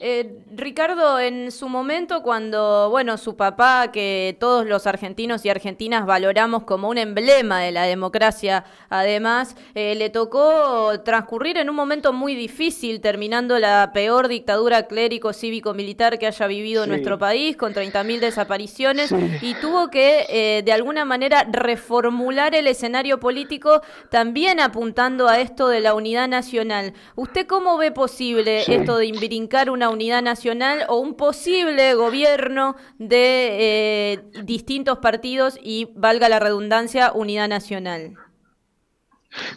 Eh, 0.00 0.44
Ricardo, 0.54 1.18
en 1.18 1.50
su 1.52 1.68
momento 1.68 2.22
cuando, 2.22 2.90
bueno, 2.90 3.16
su 3.16 3.36
papá, 3.36 3.90
que 3.92 4.36
todos 4.38 4.66
los 4.66 4.86
argentinos 4.86 5.44
y 5.44 5.48
argentinas 5.48 6.04
valoramos 6.04 6.64
como 6.64 6.88
un 6.90 6.98
emblema 6.98 7.60
de 7.60 7.72
la 7.72 7.84
democracia, 7.84 8.64
además, 8.90 9.56
eh, 9.74 9.94
le 9.94 10.10
tocó 10.10 11.00
transcurrir 11.02 11.56
en 11.56 11.70
un 11.70 11.76
momento 11.76 12.12
muy 12.12 12.34
difícil, 12.34 13.00
terminando 13.00 13.58
la 13.58 13.92
peor 13.94 14.28
dictadura 14.28 14.86
clérico-cívico-militar 14.86 16.18
que 16.18 16.26
haya 16.26 16.46
vivido 16.46 16.86
nuestro 16.86 17.18
país, 17.18 17.56
con 17.56 17.72
30.000 17.72 18.20
desapariciones, 18.20 19.14
y 19.40 19.54
tuvo 19.54 19.88
que, 19.88 20.26
eh, 20.28 20.62
de 20.62 20.72
alguna 20.72 21.04
manera, 21.04 21.46
reformular 21.50 22.54
el 22.54 22.66
escenario 22.66 23.18
político, 23.18 23.80
también 24.10 24.60
apuntando 24.60 25.27
a 25.28 25.40
esto 25.40 25.68
de 25.68 25.80
la 25.80 25.94
unidad 25.94 26.28
nacional. 26.28 26.94
¿Usted 27.16 27.46
cómo 27.46 27.76
ve 27.78 27.92
posible 27.92 28.62
esto 28.66 28.96
de 28.98 29.06
invirincar 29.06 29.70
una 29.70 29.90
unidad 29.90 30.22
nacional 30.22 30.84
o 30.88 30.98
un 30.98 31.14
posible 31.14 31.94
gobierno 31.94 32.76
de 32.98 34.12
eh, 34.12 34.24
distintos 34.44 34.98
partidos 34.98 35.58
y, 35.62 35.90
valga 35.94 36.28
la 36.28 36.38
redundancia, 36.38 37.12
unidad 37.12 37.48
nacional? 37.48 38.14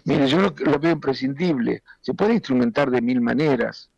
Mire, 0.04 0.28
yo 0.28 0.40
lo, 0.40 0.54
lo 0.58 0.80
veo 0.80 0.92
imprescindible. 0.92 1.84
Se 2.02 2.14
puede 2.14 2.34
instrumentar 2.34 2.92
de 2.92 3.02
mil 3.02 3.22
maneras. 3.22 3.90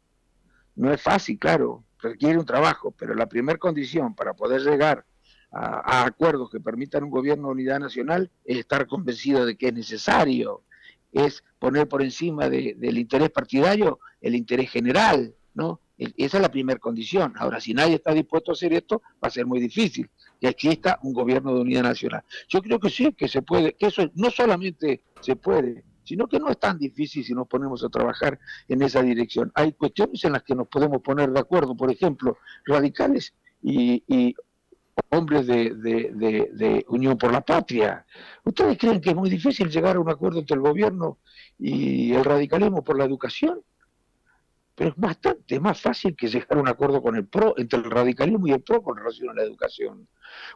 No 0.75 0.92
es 0.92 1.01
fácil, 1.01 1.38
claro, 1.39 1.84
requiere 2.00 2.38
un 2.38 2.46
trabajo, 2.46 2.92
pero 2.92 3.15
la 3.15 3.27
primera 3.27 3.58
condición 3.58 4.13
para 4.13 4.34
poder 4.34 4.62
llegar 4.62 5.06
a, 5.53 6.06
acuerdos 6.06 6.50
que 6.50 6.60
permitan 6.60 7.03
un 7.03 7.12
gobierno 7.12 7.48
de 7.48 7.53
unidad 7.53 7.80
nacional 7.80 8.30
es 8.44 8.58
estar 8.58 8.88
convencido 8.88 9.46
de 9.46 9.56
que 9.56 9.68
es 9.68 9.74
necesario 9.74 10.63
es 11.13 11.43
poner 11.60 11.88
por 11.88 12.01
encima 12.01 12.50
del 12.50 12.98
interés 12.98 13.29
partidario 13.29 14.00
el 14.20 14.36
interés 14.36 14.70
general, 14.70 15.34
¿no? 15.53 15.79
E, 15.98 16.12
esa 16.17 16.38
es 16.38 16.41
la 16.41 16.51
primera 16.51 16.79
condición. 16.79 17.34
Ahora, 17.38 17.62
si 17.62 17.74
nadie 17.74 17.96
está 17.96 18.13
dispuesto 18.13 18.51
a 18.51 18.53
hacer 18.53 18.74
esto, 18.74 19.01
va 19.24 19.27
a 19.27 19.29
ser 19.29 19.46
muy 19.46 19.60
difícil 19.60 20.10
que 20.41 20.48
exista 20.48 21.00
un 21.03 21.13
gobierno 21.13 21.53
de 21.53 21.62
unidad 21.62 21.84
nacional. 21.84 22.24
Yo 22.50 22.62
creo 22.62 22.79
que 22.79 22.89
sí, 22.89 23.13
que 23.13 23.27
se 23.27 23.41
puede, 23.41 23.74
que 23.74 23.88
eso 23.88 24.10
no 24.15 24.32
solamente 24.32 25.01
se 25.22 25.36
puede, 25.36 25.84
sino 26.03 26.27
que 26.27 26.39
no 26.39 26.50
es 26.50 26.60
tan 26.60 26.77
difícil 26.77 27.24
si 27.24 27.34
nos 27.34 27.48
ponemos 27.48 27.84
a 27.84 27.89
trabajar 27.89 28.39
en 28.67 28.82
esa 28.82 29.01
dirección. 29.01 29.51
Hay 29.55 29.74
cuestiones 29.74 30.24
en 30.25 30.34
las 30.34 30.43
que 30.43 30.55
nos 30.55 30.67
podemos 30.67 31.01
poner 31.01 31.32
de 31.32 31.39
acuerdo, 31.39 31.77
por 31.77 31.91
ejemplo, 31.91 32.38
radicales 32.65 33.34
y, 33.62 34.03
y 34.08 34.36
hombres 35.09 35.47
de, 35.47 35.71
de, 35.73 36.85
Unión 36.88 37.17
por 37.17 37.31
la 37.31 37.41
Patria. 37.41 38.05
¿Ustedes 38.43 38.77
creen 38.77 39.01
que 39.01 39.12
es 39.12 39.15
muy 39.15 39.29
difícil 39.29 39.69
llegar 39.69 39.95
a 39.95 40.00
un 40.00 40.09
acuerdo 40.09 40.39
entre 40.39 40.55
el 40.55 40.62
gobierno 40.62 41.19
y 41.57 42.13
el 42.13 42.23
radicalismo 42.23 42.83
por 42.83 42.97
la 42.97 43.05
educación? 43.05 43.62
Pero 44.75 44.89
es 44.89 44.95
bastante 44.95 45.59
más 45.59 45.79
fácil 45.79 46.15
que 46.15 46.27
llegar 46.27 46.57
a 46.57 46.62
un 46.62 46.67
acuerdo 46.67 47.01
con 47.01 47.15
el 47.15 47.27
PRO, 47.27 47.53
entre 47.57 47.79
el 47.79 47.91
radicalismo 47.91 48.47
y 48.47 48.51
el 48.51 48.62
PRO 48.62 48.81
con 48.81 48.97
relación 48.97 49.29
a 49.29 49.33
la 49.33 49.43
educación. 49.43 50.07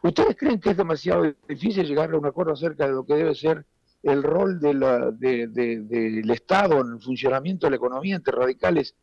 ¿Ustedes 0.02 0.36
creen 0.36 0.60
que 0.60 0.70
es 0.70 0.76
demasiado 0.76 1.32
difícil 1.48 1.86
llegar 1.86 2.12
a 2.12 2.18
un 2.18 2.26
acuerdo 2.26 2.52
acerca 2.52 2.86
de 2.86 2.92
lo 2.92 3.06
que 3.06 3.14
debe 3.14 3.34
ser 3.34 3.64
el 4.02 4.22
rol 4.22 4.60
de 4.60 4.74
del 5.18 6.30
Estado 6.30 6.80
en 6.80 6.94
el 6.94 7.00
funcionamiento 7.00 7.66
de 7.66 7.70
la 7.70 7.76
economía 7.76 8.16
entre 8.16 8.34
radicales 8.34 8.94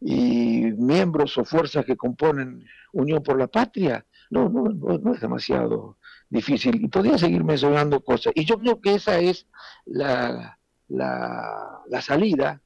y 0.00 0.72
miembros 0.76 1.36
o 1.38 1.44
fuerzas 1.44 1.84
que 1.84 1.96
componen 1.96 2.64
Unión 2.92 3.22
por 3.22 3.38
la 3.38 3.46
Patria? 3.46 4.04
No, 4.34 4.48
no, 4.48 4.64
no, 4.64 5.14
es 5.14 5.20
demasiado 5.20 5.96
difícil. 6.28 6.82
Y 6.82 6.88
podría 6.88 7.16
seguir 7.16 7.44
mencionando 7.44 8.00
cosas. 8.00 8.32
Y 8.34 8.44
yo 8.44 8.58
creo 8.58 8.80
que 8.80 8.96
esa 8.96 9.20
es 9.20 9.46
la, 9.86 10.58
la, 10.88 12.02
salida 12.02 12.60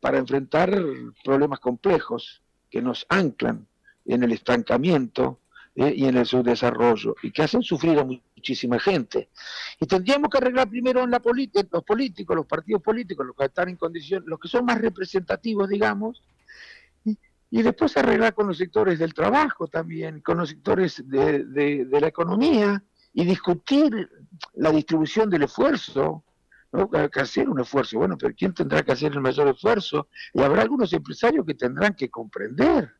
para 0.00 0.18
enfrentar 0.18 0.76
problemas 1.22 1.60
complejos 1.60 2.42
que 2.68 2.82
nos 2.82 3.06
anclan 3.08 3.68
en 4.04 4.24
el 4.24 4.32
estancamiento 4.32 5.38
eh, 5.76 5.94
y 5.96 6.06
en 6.06 6.16
el 6.16 6.26
subdesarrollo 6.26 7.14
y 7.22 7.30
que 7.30 7.44
hacen 7.44 7.62
sufrir 7.62 7.96
a 8.00 8.04
muchísima 8.04 8.80
gente. 8.80 9.28
Y 9.78 9.86
tendríamos 9.86 10.28
que 10.28 10.38
arreglar 10.38 10.68
primero 10.68 11.04
en 11.04 11.12
la 11.12 11.22
los 11.22 11.84
políticos, 11.84 12.34
los 12.34 12.46
partidos 12.46 12.82
políticos, 12.82 13.24
los 13.24 13.36
que 13.36 13.44
están 13.44 13.68
en 13.68 13.76
condición, 13.76 14.24
los 14.26 14.40
que 14.40 14.48
son 14.48 14.64
más 14.64 14.80
representativos, 14.80 15.68
digamos, 15.68 16.20
y 17.50 17.62
después 17.62 17.96
arreglar 17.96 18.34
con 18.34 18.46
los 18.46 18.58
sectores 18.58 18.98
del 18.98 19.12
trabajo 19.12 19.66
también, 19.66 20.20
con 20.20 20.38
los 20.38 20.50
sectores 20.50 21.02
de, 21.08 21.44
de, 21.44 22.00
la 22.00 22.06
economía 22.06 22.82
y 23.12 23.24
discutir 23.24 24.08
la 24.54 24.70
distribución 24.70 25.28
del 25.28 25.42
esfuerzo, 25.42 26.24
¿no? 26.72 26.88
que 26.88 27.20
hacer 27.20 27.48
un 27.48 27.58
esfuerzo. 27.60 27.98
Bueno, 27.98 28.16
pero 28.16 28.34
¿quién 28.36 28.54
tendrá 28.54 28.84
que 28.84 28.92
hacer 28.92 29.12
el 29.12 29.20
mayor 29.20 29.48
esfuerzo? 29.48 30.08
Y 30.32 30.40
habrá 30.42 30.62
algunos 30.62 30.92
empresarios 30.92 31.44
que 31.44 31.54
tendrán 31.54 31.94
que 31.94 32.08
comprender 32.08 32.92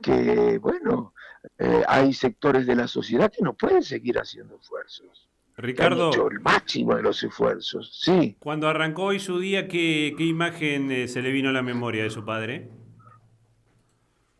que, 0.00 0.58
bueno, 0.58 1.12
eh, 1.58 1.82
hay 1.88 2.12
sectores 2.12 2.66
de 2.66 2.76
la 2.76 2.86
sociedad 2.86 3.32
que 3.32 3.42
no 3.42 3.54
pueden 3.54 3.82
seguir 3.82 4.18
haciendo 4.18 4.56
esfuerzos. 4.56 5.28
Ricardo. 5.56 6.08
hecho 6.08 6.30
el 6.30 6.40
máximo 6.40 6.94
de 6.94 7.02
los 7.02 7.22
esfuerzos, 7.22 8.00
sí. 8.00 8.36
Cuando 8.38 8.66
arrancó 8.68 9.04
hoy 9.04 9.20
su 9.20 9.38
día, 9.38 9.68
¿qué, 9.68 10.14
qué 10.16 10.24
imagen 10.24 10.90
eh, 10.90 11.06
se 11.06 11.20
le 11.20 11.32
vino 11.32 11.50
a 11.50 11.52
la 11.52 11.62
memoria 11.62 12.02
de 12.02 12.08
su 12.08 12.24
padre? 12.24 12.70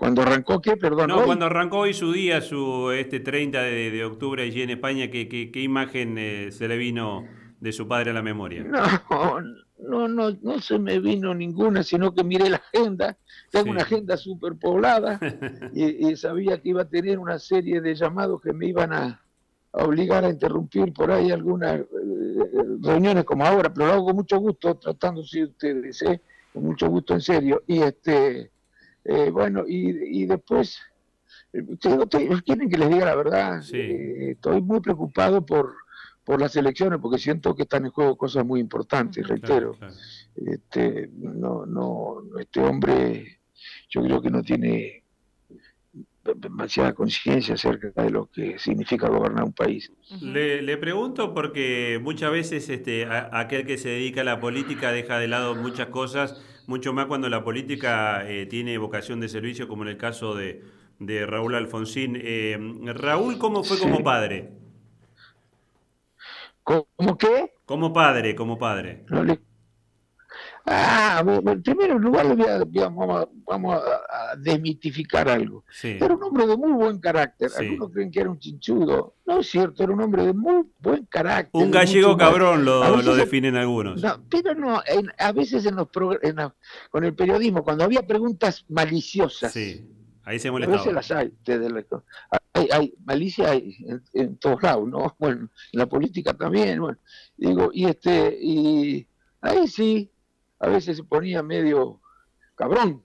Cuando 0.01 0.23
arrancó, 0.23 0.63
¿qué? 0.63 0.79
Perdón. 0.79 1.09
No, 1.09 1.25
cuando 1.27 1.45
arrancó 1.45 1.81
hoy 1.81 1.93
su 1.93 2.11
día, 2.11 2.41
su 2.41 2.91
este 2.91 3.21
30 3.21 3.61
de, 3.61 4.03
octubre 4.03 4.43
allí 4.43 4.63
en 4.63 4.71
España, 4.71 5.11
¿qué, 5.11 5.29
qué, 5.29 5.61
imagen 5.61 6.17
eh, 6.17 6.51
se 6.53 6.69
le 6.69 6.79
vino 6.79 7.27
de 7.61 7.71
su 7.71 7.87
padre 7.87 8.13
a 8.13 8.15
la 8.15 8.23
memoria? 8.23 8.65
No, 8.65 9.43
no, 9.79 10.09
no, 10.09 10.31
no 10.41 10.59
se 10.59 10.79
me 10.79 10.99
vino 11.01 11.35
ninguna, 11.35 11.83
sino 11.83 12.15
que 12.15 12.25
miré 12.25 12.49
la 12.49 12.63
agenda. 12.73 13.19
Tengo 13.51 13.73
una 13.73 13.83
agenda 13.83 14.17
súper 14.17 14.55
poblada 14.55 15.21
y, 15.75 16.17
sabía 16.17 16.63
que 16.63 16.71
iba 16.71 16.81
a 16.81 16.89
tener 16.89 17.19
una 17.19 17.39
serie 17.39 17.83
de 17.83 17.95
llamados 17.95 18.41
que 18.41 18.55
me 18.55 18.69
iban 18.69 18.95
a, 18.95 19.23
obligar 19.73 20.25
a 20.25 20.31
interrumpir 20.31 20.95
por 20.95 21.11
ahí 21.11 21.31
algunas 21.31 21.79
eh, 21.79 21.87
reuniones 22.81 23.25
como 23.25 23.45
ahora, 23.45 23.71
pero 23.71 23.89
lo 23.89 23.93
hago 23.93 24.05
con 24.07 24.17
mucho 24.17 24.39
gusto, 24.39 24.77
tratándose 24.77 25.41
de 25.41 25.45
ustedes, 25.45 26.01
¿eh? 26.01 26.23
con 26.55 26.65
mucho 26.65 26.89
gusto 26.89 27.13
en 27.13 27.21
serio. 27.21 27.63
Y 27.67 27.83
este 27.83 28.51
eh, 29.05 29.31
bueno, 29.31 29.65
y, 29.67 30.27
después, 30.27 30.81
eh, 31.53 31.65
quieren 32.45 32.69
que 32.69 32.79
les 32.79 32.91
diga 32.91 33.07
la 33.07 33.15
verdad, 33.15 33.63
eh, 33.73 34.33
estoy 34.33 34.61
muy 34.61 34.81
preocupado 34.81 35.45
por, 35.45 35.75
por 36.25 36.41
las 36.41 36.55
elecciones 36.57 36.99
porque 37.01 37.19
siento 37.19 37.55
que 37.55 37.63
están 37.63 37.87
en 37.87 37.91
juego 37.91 38.17
cosas 38.17 38.45
muy 38.45 38.61
importantes, 38.61 39.27
reitero. 39.27 39.77
Este, 40.37 41.11
no, 41.15 41.67
no, 41.67 42.23
este 42.39 42.61
hombre 42.61 43.41
yo 43.89 44.03
creo 44.03 44.23
que 44.23 44.31
no 44.31 44.43
tiene 44.43 45.05
demasiada 46.37 46.93
conciencia 46.93 47.55
acerca 47.55 48.03
de 48.03 48.11
lo 48.11 48.27
que 48.27 48.59
significa 48.59 49.09
gobernar 49.09 49.45
un 49.45 49.53
país. 49.53 49.91
Le, 50.21 50.63
le 50.63 50.77
pregunto 50.77 51.35
porque 51.35 51.99
muchas 52.03 52.31
veces 52.31 52.69
este, 52.69 53.07
aquel 53.33 53.67
que 53.67 53.79
se 53.79 53.89
dedica 53.89 54.21
a 54.21 54.25
la 54.25 54.39
política 54.39 54.93
deja 54.93 55.19
de 55.19 55.29
lado 55.29 55.55
muchas 55.55 55.89
cosas 55.89 56.41
mucho 56.71 56.93
más 56.93 57.07
cuando 57.07 57.29
la 57.29 57.43
política 57.43 58.23
eh, 58.31 58.47
tiene 58.47 58.79
vocación 58.79 59.19
de 59.19 59.29
servicio, 59.29 59.67
como 59.67 59.83
en 59.83 59.89
el 59.89 59.97
caso 59.97 60.37
de, 60.37 60.63
Raúl 61.27 61.57
Alfonsín. 61.57 62.17
Eh, 62.17 62.57
Raúl, 62.95 63.39
¿cómo 63.39 63.65
fue 63.65 63.79
como 63.79 64.05
padre? 64.05 64.53
¿Cómo 66.63 67.19
qué? 67.19 67.53
Como 67.65 67.93
padre, 67.93 68.37
como 68.37 68.57
padre. 68.57 69.05
Ah, 70.67 71.25
en 71.27 71.63
primer 71.63 71.91
lugar 71.95 72.37
vamos, 73.47 73.83
a, 73.83 74.37
demitificar 74.37 75.29
algo. 75.29 75.65
Era 75.83 76.15
un 76.15 76.23
hombre 76.23 76.47
de 76.47 76.57
muy 76.57 76.73
buen 76.73 76.99
carácter. 76.99 77.51
Algunos 77.57 77.91
creen 77.91 78.11
que 78.11 78.21
era 78.21 78.31
un 78.31 78.39
chinchudo. 78.39 79.17
No 79.27 79.41
es 79.41 79.51
cierto, 79.51 79.83
era 79.83 79.93
un 79.93 80.01
hombre 80.01 80.27
de 80.27 80.33
muy 80.33 80.67
buen 80.79 81.07
carácter. 81.07 81.63
Un 81.63 81.71
gallego 81.71 82.17
cabrón 82.17 82.65
lo, 82.65 83.03
lo, 83.03 83.15
definen 83.15 83.57
algunos. 83.57 84.03
pero 84.29 84.55
no, 84.55 84.83
a 85.19 85.33
veces 85.33 85.65
en 85.67 85.77
los 85.77 85.89
con 86.91 87.05
el 87.05 87.15
periodismo, 87.15 87.63
cuando 87.63 87.85
había 87.85 88.07
preguntas 88.07 88.65
maliciosas. 88.69 89.53
Sí, 89.53 89.87
ahí 90.25 90.39
se 90.39 90.51
molestaba. 90.51 90.77
A 90.77 90.85
veces 90.85 90.95
las 90.95 91.11
hay, 91.11 91.33
hay, 92.55 92.69
hay 92.73 92.95
malicia 93.05 93.51
hay 93.51 93.77
en, 94.13 94.37
todos 94.37 94.63
lados, 94.63 94.89
¿no? 94.89 95.17
Bueno, 95.19 95.49
en 95.73 95.79
la 95.79 95.87
política 95.87 96.35
también, 96.35 96.81
bueno. 96.81 96.99
Digo, 97.37 97.71
y 97.73 97.87
este, 97.87 98.39
y 98.41 99.07
ahí 99.41 99.69
sí, 99.69 100.11
a 100.61 100.69
veces 100.69 100.99
se 100.99 101.05
ponía 101.05 101.43
medio 101.43 102.01
cabrón, 102.55 103.05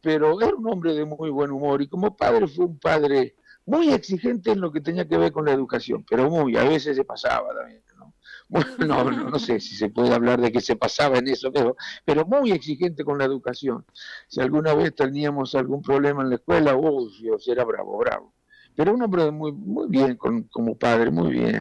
pero 0.00 0.40
era 0.40 0.54
un 0.54 0.66
hombre 0.68 0.94
de 0.94 1.04
muy 1.04 1.30
buen 1.30 1.50
humor 1.50 1.82
y 1.82 1.88
como 1.88 2.16
padre 2.16 2.46
fue 2.46 2.66
un 2.66 2.78
padre 2.78 3.34
muy 3.66 3.92
exigente 3.92 4.52
en 4.52 4.60
lo 4.60 4.72
que 4.72 4.80
tenía 4.80 5.06
que 5.06 5.18
ver 5.18 5.32
con 5.32 5.44
la 5.44 5.52
educación, 5.52 6.04
pero 6.08 6.30
muy, 6.30 6.56
a 6.56 6.64
veces 6.64 6.96
se 6.96 7.04
pasaba 7.04 7.54
también. 7.54 7.82
¿no? 7.98 8.14
Bueno, 8.48 8.70
no, 8.78 9.10
no, 9.30 9.38
sé 9.38 9.60
si 9.60 9.76
se 9.76 9.90
puede 9.90 10.14
hablar 10.14 10.40
de 10.40 10.50
que 10.50 10.60
se 10.60 10.76
pasaba 10.76 11.18
en 11.18 11.28
eso, 11.28 11.52
pero, 11.52 11.76
pero 12.04 12.24
muy 12.26 12.52
exigente 12.52 13.04
con 13.04 13.18
la 13.18 13.24
educación. 13.24 13.84
Si 14.28 14.40
alguna 14.40 14.74
vez 14.74 14.94
teníamos 14.94 15.54
algún 15.54 15.82
problema 15.82 16.22
en 16.22 16.30
la 16.30 16.36
escuela, 16.36 16.76
oh, 16.76 17.08
Dios, 17.20 17.46
era 17.48 17.64
bravo, 17.64 17.98
bravo 17.98 18.32
pero 18.80 18.94
un 18.94 19.02
hombre 19.02 19.30
muy, 19.30 19.52
muy 19.52 19.88
bien 19.88 20.16
como 20.16 20.74
padre, 20.74 21.10
muy 21.10 21.32
bien. 21.32 21.58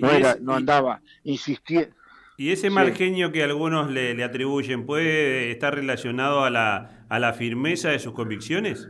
no, 0.00 0.10
era, 0.10 0.36
no 0.40 0.54
andaba 0.54 1.00
insistiendo. 1.22 1.94
¿Y 2.38 2.50
ese 2.50 2.68
mal 2.68 2.94
genio 2.94 3.32
que 3.32 3.42
algunos 3.42 3.90
le, 3.90 4.14
le, 4.14 4.22
atribuyen 4.22 4.84
puede 4.84 5.50
estar 5.50 5.74
relacionado 5.74 6.44
a 6.44 6.50
la, 6.50 7.06
a 7.08 7.18
la 7.18 7.32
firmeza 7.32 7.88
de 7.88 7.98
sus 7.98 8.12
convicciones? 8.12 8.88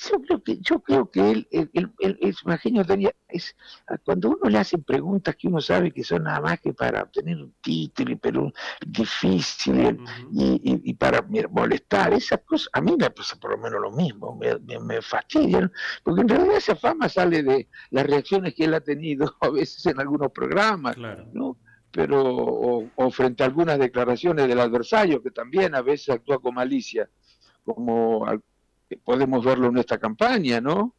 Yo 0.00 0.20
creo 0.20 0.42
que, 0.42 0.58
yo 0.60 0.78
creo 0.80 1.10
que 1.10 1.30
él, 1.30 1.48
el, 1.50 1.70
el, 1.72 2.86
tenía, 2.86 3.12
es, 3.28 3.56
cuando 4.04 4.30
uno 4.30 4.48
le 4.48 4.58
hace 4.58 4.78
preguntas 4.78 5.34
que 5.34 5.48
uno 5.48 5.60
sabe 5.60 5.90
que 5.90 6.04
son 6.04 6.22
nada 6.22 6.40
más 6.40 6.60
que 6.60 6.72
para 6.72 7.02
obtener 7.02 7.36
un 7.36 7.52
título, 7.60 8.16
pero 8.18 8.52
difícil 8.86 9.98
y, 10.32 10.94
para 10.94 11.26
molestar, 11.50 12.12
esas 12.12 12.40
cosas, 12.42 12.68
a 12.74 12.80
mí 12.80 12.94
me 12.96 13.10
pasa 13.10 13.36
por 13.40 13.50
lo 13.50 13.58
menos 13.58 13.80
lo 13.80 13.90
mismo, 13.90 14.36
me, 14.36 14.78
me, 14.78 15.02
fastidian, 15.02 15.72
porque 16.04 16.20
en 16.20 16.28
realidad 16.28 16.56
esa 16.56 16.76
fama 16.76 17.08
sale 17.08 17.42
de 17.42 17.68
las 17.90 18.06
reacciones 18.06 18.54
que 18.54 18.66
él 18.66 18.74
ha 18.74 18.80
tenido 18.80 19.34
a 19.40 19.50
veces 19.50 19.84
en 19.86 19.98
algunos 19.98 20.30
programas, 20.30 20.96
¿no? 21.32 21.58
pero 21.90 22.22
o, 22.22 22.88
o, 22.94 23.10
frente 23.10 23.42
a 23.42 23.46
algunas 23.46 23.78
declaraciones 23.80 24.46
del 24.46 24.60
adversario, 24.60 25.20
que 25.22 25.32
también 25.32 25.74
a 25.74 25.82
veces 25.82 26.10
actúa 26.10 26.38
con 26.38 26.54
malicia, 26.54 27.10
como 27.64 28.24
podemos 28.96 29.44
verlo 29.44 29.68
en 29.68 29.78
esta 29.78 29.98
campaña, 29.98 30.60
¿no? 30.60 30.94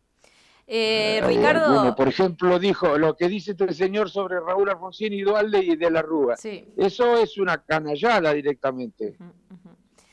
Eh, 0.72 1.18
eh 1.18 1.22
Ricardo. 1.26 1.96
por 1.96 2.08
ejemplo, 2.08 2.60
dijo 2.60 2.98
lo 2.98 3.16
que 3.16 3.28
dice 3.28 3.52
este 3.52 3.74
señor 3.74 4.10
sobre 4.12 4.40
Raúl 4.40 4.70
Alfonsín 4.70 5.14
y 5.14 5.22
Dualde 5.22 5.64
y 5.64 5.76
de 5.76 5.90
la 5.90 6.04
Rúa. 6.04 6.36
Eso 6.78 7.18
es 7.18 7.38
una 7.40 7.64
canallada 7.64 8.34
directamente 8.34 9.18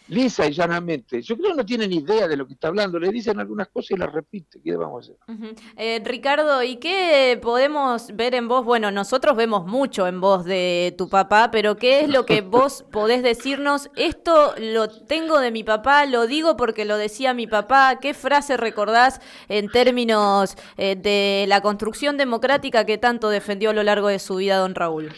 lisa 0.08 0.46
y 0.46 0.52
llanamente. 0.52 1.20
Yo 1.22 1.36
creo 1.36 1.50
que 1.50 1.56
no 1.56 1.66
tienen 1.66 1.92
idea 1.92 2.28
de 2.28 2.36
lo 2.36 2.46
que 2.46 2.54
está 2.54 2.68
hablando, 2.68 2.98
le 2.98 3.10
dicen 3.10 3.38
algunas 3.38 3.68
cosas 3.68 3.92
y 3.92 3.96
las 3.96 4.12
repite. 4.12 4.60
¿Qué 4.62 4.76
vamos 4.76 5.08
a 5.08 5.12
hacer? 5.12 5.56
Eh, 5.76 6.00
Ricardo, 6.04 6.62
¿y 6.62 6.76
qué 6.76 7.38
podemos 7.42 8.14
ver 8.14 8.34
en 8.34 8.48
vos? 8.48 8.64
Bueno, 8.64 8.90
nosotros 8.90 9.36
vemos 9.36 9.66
mucho 9.66 10.06
en 10.06 10.20
vos 10.20 10.44
de 10.44 10.94
tu 10.96 11.08
papá, 11.08 11.50
pero 11.50 11.76
¿qué 11.76 12.00
es 12.00 12.08
lo 12.08 12.26
que 12.26 12.40
vos 12.40 12.84
podés 12.92 13.22
decirnos? 13.22 13.90
Esto 13.96 14.54
lo 14.58 14.88
tengo 14.88 15.40
de 15.40 15.50
mi 15.50 15.64
papá, 15.64 16.06
lo 16.06 16.26
digo 16.26 16.56
porque 16.56 16.84
lo 16.84 16.96
decía 16.96 17.34
mi 17.34 17.46
papá. 17.46 17.98
¿Qué 18.00 18.14
frase 18.14 18.56
recordás 18.56 19.20
en 19.48 19.68
términos 19.68 20.56
eh, 20.76 20.96
de 20.96 21.46
la 21.48 21.60
construcción 21.60 22.16
democrática 22.16 22.86
que 22.86 22.98
tanto 22.98 23.28
defendió 23.28 23.70
a 23.70 23.72
lo 23.74 23.82
largo 23.82 24.08
de 24.08 24.18
su 24.18 24.36
vida 24.36 24.58
don 24.58 24.74
Raúl? 24.74 25.12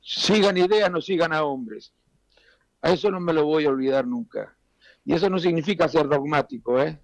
Sigan 0.00 0.56
ideas, 0.56 0.90
no 0.90 1.00
sigan 1.00 1.32
a 1.32 1.42
hombres. 1.42 1.92
A 2.82 2.92
eso 2.92 3.10
no 3.10 3.20
me 3.20 3.32
lo 3.32 3.44
voy 3.44 3.64
a 3.64 3.70
olvidar 3.70 4.06
nunca. 4.06 4.56
Y 5.04 5.14
eso 5.14 5.30
no 5.30 5.38
significa 5.38 5.88
ser 5.88 6.08
dogmático, 6.08 6.80
¿eh? 6.80 6.98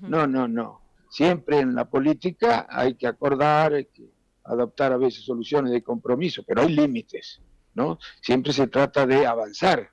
No, 0.00 0.26
no, 0.26 0.48
no. 0.48 0.80
Siempre 1.10 1.60
en 1.60 1.74
la 1.74 1.84
política 1.84 2.66
hay 2.68 2.94
que 2.94 3.06
acordar, 3.06 3.74
hay 3.74 3.84
que 3.86 4.10
adoptar 4.44 4.92
a 4.92 4.96
veces 4.96 5.24
soluciones 5.24 5.72
de 5.72 5.82
compromiso, 5.82 6.42
pero 6.46 6.62
hay 6.62 6.74
límites, 6.74 7.40
¿no? 7.74 7.98
Siempre 8.20 8.52
se 8.52 8.66
trata 8.66 9.06
de 9.06 9.26
avanzar. 9.26 9.90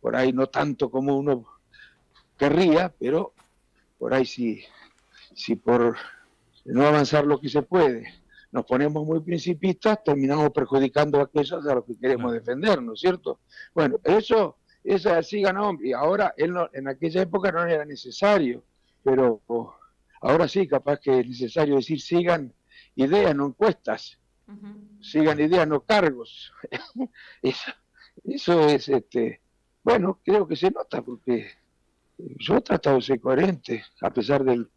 Por 0.00 0.16
ahí 0.16 0.32
no 0.32 0.48
tanto 0.48 0.90
como 0.90 1.16
uno 1.16 1.46
querría, 2.38 2.94
pero 2.98 3.34
por 3.98 4.14
ahí 4.14 4.26
sí, 4.26 4.62
sí 5.34 5.56
por 5.56 5.96
no 6.64 6.86
avanzar 6.86 7.26
lo 7.26 7.40
que 7.40 7.48
se 7.48 7.62
puede 7.62 8.21
nos 8.52 8.66
ponemos 8.66 9.04
muy 9.04 9.20
principistas, 9.20 10.04
terminamos 10.04 10.50
perjudicando 10.50 11.18
a 11.18 11.24
aquellos 11.24 11.66
a 11.66 11.74
los 11.74 11.84
que 11.86 11.98
queremos 11.98 12.32
defender, 12.32 12.82
¿no 12.82 12.92
es 12.92 13.00
cierto? 13.00 13.40
Bueno, 13.74 13.98
eso, 14.04 14.58
es 14.84 15.06
así 15.06 15.40
ganó, 15.40 15.72
y 15.82 15.92
ahora 15.92 16.34
él 16.36 16.54
en 16.74 16.86
aquella 16.86 17.22
época 17.22 17.50
no 17.50 17.64
era 17.64 17.84
necesario, 17.86 18.62
pero 19.02 19.40
ahora 20.20 20.46
sí, 20.46 20.68
capaz 20.68 21.00
que 21.00 21.20
es 21.20 21.26
necesario 21.26 21.76
decir 21.76 22.00
sigan 22.00 22.52
ideas, 22.94 23.34
no 23.34 23.46
encuestas, 23.46 24.18
sigan 25.00 25.40
ideas, 25.40 25.66
no 25.66 25.80
cargos. 25.80 26.52
eso, 27.42 27.72
eso 28.22 28.68
es, 28.68 28.86
este, 28.90 29.40
bueno, 29.82 30.20
creo 30.22 30.46
que 30.46 30.56
se 30.56 30.70
nota 30.70 31.00
porque 31.00 31.46
yo 32.18 32.56
he 32.56 32.60
tratado 32.60 32.96
de 32.96 33.02
ser 33.02 33.20
coherente, 33.20 33.82
a 34.02 34.10
pesar 34.10 34.44
del 34.44 34.68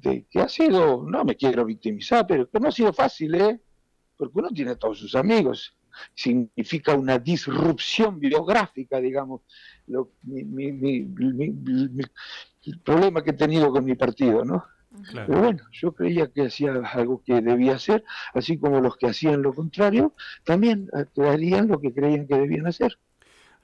que 0.00 0.40
ha 0.40 0.48
sido, 0.48 1.04
no 1.06 1.24
me 1.24 1.36
quiero 1.36 1.64
victimizar, 1.64 2.26
pero 2.26 2.48
que 2.48 2.60
no 2.60 2.68
ha 2.68 2.72
sido 2.72 2.92
fácil, 2.92 3.34
¿eh? 3.34 3.60
Porque 4.16 4.38
uno 4.38 4.48
tiene 4.50 4.72
a 4.72 4.76
todos 4.76 4.98
sus 4.98 5.14
amigos. 5.14 5.76
Significa 6.14 6.94
una 6.94 7.18
disrupción 7.18 8.20
biográfica, 8.20 9.00
digamos, 9.00 9.42
lo, 9.86 10.12
el 10.28 12.10
problema 12.84 13.22
que 13.22 13.30
he 13.30 13.34
tenido 13.34 13.70
con 13.70 13.84
mi 13.84 13.94
partido, 13.94 14.44
¿no? 14.44 14.64
Pero 15.12 15.40
bueno, 15.40 15.62
yo 15.70 15.92
creía 15.92 16.32
que 16.32 16.46
hacía 16.46 16.74
algo 16.92 17.22
que 17.24 17.40
debía 17.40 17.74
hacer, 17.74 18.04
así 18.34 18.58
como 18.58 18.80
los 18.80 18.96
que 18.96 19.06
hacían 19.06 19.42
lo 19.42 19.54
contrario, 19.54 20.14
también 20.44 20.90
harían 21.16 21.68
lo 21.68 21.80
que 21.80 21.94
creían 21.94 22.26
que 22.26 22.36
debían 22.36 22.66
hacer. 22.66 22.98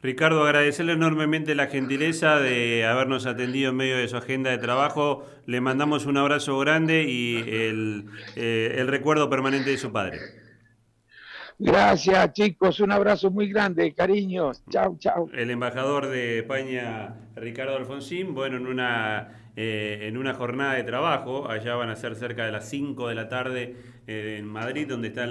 Ricardo, 0.03 0.45
agradecerle 0.45 0.93
enormemente 0.93 1.55
la 1.55 1.67
gentileza 1.69 2.39
de 2.39 2.85
habernos 2.85 3.27
atendido 3.27 3.71
en 3.71 3.77
medio 3.77 3.97
de 3.97 4.09
su 4.09 4.17
agenda 4.17 4.51
de 4.51 4.59
trabajo. 4.59 5.25
Le 5.47 5.61
mandamos 5.61 6.07
un 6.07 6.17
abrazo 6.17 6.59
grande 6.59 7.05
y 7.05 7.37
el, 7.37 8.07
eh, 8.37 8.77
el 8.79 8.89
recuerdo 8.89 9.31
permanente 9.31 9.71
de 9.71 9.79
su 9.79 9.93
padre. 9.93 10.21
Gracias, 11.59 12.35
chicos. 12.35 12.81
Un 12.81 12.93
abrazo 12.93 13.31
muy 13.31 13.49
grande, 13.49 13.95
cariño. 13.95 14.53
Chao, 14.69 14.97
chao. 14.99 15.31
El 15.33 15.51
embajador 15.51 16.07
de 16.09 16.41
España, 16.41 17.15
Ricardo 17.35 17.77
Alfonsín, 17.77 18.35
bueno, 18.35 18.59
en 18.59 18.67
una, 18.67 19.51
eh, 19.57 20.01
en 20.03 20.19
una 20.19 20.35
jornada 20.35 20.75
de 20.75 20.85
trabajo, 20.85 21.49
allá 21.51 21.75
van 21.75 21.89
a 21.89 21.97
ser 21.97 22.15
cerca 22.15 22.45
de 22.45 22.53
las 22.53 22.69
5 22.69 23.09
de 23.09 23.15
la 23.15 23.31
tarde 23.31 23.75
eh, 24.07 24.37
en 24.39 24.47
Madrid, 24.47 24.87
donde 24.87 25.09
está 25.09 25.25